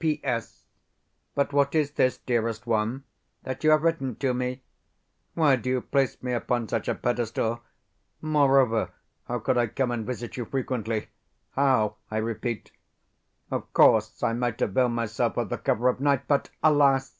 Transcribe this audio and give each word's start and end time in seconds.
P.S. 0.01 0.63
But 1.35 1.53
what 1.53 1.75
is 1.75 1.91
this, 1.91 2.17
dearest 2.17 2.65
one, 2.65 3.03
that 3.43 3.63
you 3.63 3.69
have 3.69 3.83
written 3.83 4.15
to 4.15 4.33
me? 4.33 4.63
Why 5.35 5.55
do 5.57 5.69
you 5.69 5.81
place 5.81 6.23
me 6.23 6.33
upon 6.33 6.67
such 6.67 6.87
a 6.87 6.95
pedestal? 6.95 7.61
Moreover, 8.19 8.89
how 9.27 9.37
could 9.37 9.59
I 9.59 9.67
come 9.67 9.91
and 9.91 10.03
visit 10.03 10.37
you 10.37 10.45
frequently? 10.45 11.09
How, 11.51 11.97
I 12.09 12.17
repeat? 12.17 12.71
Of 13.51 13.71
course, 13.73 14.23
I 14.23 14.33
might 14.33 14.59
avail 14.63 14.89
myself 14.89 15.37
of 15.37 15.49
the 15.49 15.59
cover 15.59 15.87
of 15.87 15.99
night; 15.99 16.27
but, 16.27 16.49
alas! 16.63 17.09